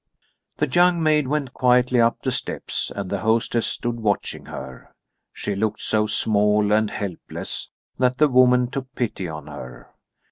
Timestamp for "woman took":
8.27-8.91